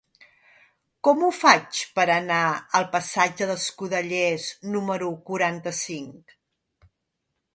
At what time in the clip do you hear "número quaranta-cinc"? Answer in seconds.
4.77-6.37